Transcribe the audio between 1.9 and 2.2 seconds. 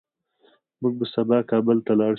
لاړ شو